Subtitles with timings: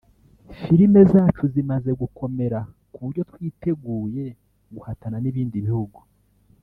[0.59, 2.59] filime zacu zimaze gukomera
[2.91, 4.25] ku buryo twiteguye
[4.73, 5.99] guhatana n’ibindi bihugu